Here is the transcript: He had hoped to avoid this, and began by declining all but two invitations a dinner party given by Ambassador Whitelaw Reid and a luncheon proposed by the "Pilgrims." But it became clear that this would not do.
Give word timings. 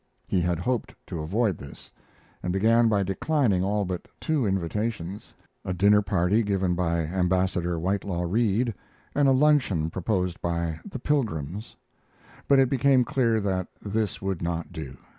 He 0.27 0.41
had 0.41 0.57
hoped 0.57 0.95
to 1.05 1.19
avoid 1.21 1.59
this, 1.59 1.91
and 2.41 2.51
began 2.51 2.87
by 2.87 3.03
declining 3.03 3.63
all 3.63 3.85
but 3.85 4.07
two 4.19 4.47
invitations 4.47 5.35
a 5.63 5.75
dinner 5.75 6.01
party 6.01 6.41
given 6.41 6.73
by 6.73 7.01
Ambassador 7.01 7.77
Whitelaw 7.79 8.23
Reid 8.23 8.73
and 9.15 9.27
a 9.27 9.31
luncheon 9.31 9.91
proposed 9.91 10.41
by 10.41 10.79
the 10.83 10.97
"Pilgrims." 10.97 11.75
But 12.47 12.57
it 12.57 12.67
became 12.67 13.03
clear 13.05 13.39
that 13.41 13.67
this 13.79 14.23
would 14.23 14.41
not 14.41 14.71
do. 14.73 14.97